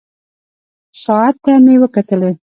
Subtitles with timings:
[1.03, 2.31] ساعت ته مې وکتلې.